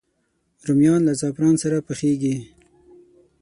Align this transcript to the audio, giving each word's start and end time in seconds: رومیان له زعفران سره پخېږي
رومیان 0.67 1.01
له 1.07 1.13
زعفران 1.19 1.55
سره 1.63 1.85
پخېږي 1.87 2.35